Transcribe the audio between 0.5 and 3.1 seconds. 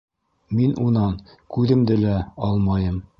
Мин унан күҙемде лә алмайым.